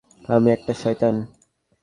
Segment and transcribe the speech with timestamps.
[0.29, 1.15] আমি একটা শয়তান।